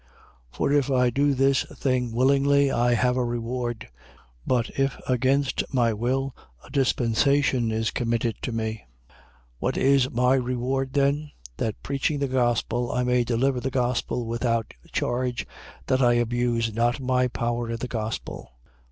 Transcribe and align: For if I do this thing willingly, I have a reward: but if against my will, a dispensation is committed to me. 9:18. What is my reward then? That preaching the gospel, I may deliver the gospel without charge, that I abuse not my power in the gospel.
For 0.51 0.71
if 0.73 0.89
I 0.89 1.11
do 1.11 1.35
this 1.35 1.63
thing 1.65 2.11
willingly, 2.11 2.71
I 2.71 2.95
have 2.95 3.15
a 3.17 3.23
reward: 3.23 3.87
but 4.47 4.71
if 4.71 4.99
against 5.07 5.63
my 5.71 5.93
will, 5.93 6.35
a 6.65 6.71
dispensation 6.71 7.69
is 7.69 7.91
committed 7.91 8.35
to 8.41 8.51
me. 8.51 8.81
9:18. 9.07 9.17
What 9.59 9.77
is 9.77 10.09
my 10.09 10.33
reward 10.33 10.93
then? 10.93 11.29
That 11.57 11.83
preaching 11.83 12.17
the 12.17 12.27
gospel, 12.27 12.91
I 12.91 13.03
may 13.03 13.23
deliver 13.23 13.59
the 13.59 13.69
gospel 13.69 14.25
without 14.25 14.73
charge, 14.91 15.45
that 15.85 16.01
I 16.01 16.13
abuse 16.13 16.73
not 16.73 16.99
my 16.99 17.27
power 17.27 17.69
in 17.69 17.77
the 17.77 17.87
gospel. 17.87 18.53